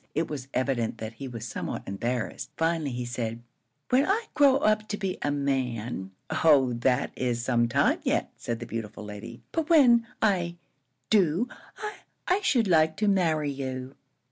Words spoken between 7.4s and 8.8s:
some time yet!" said the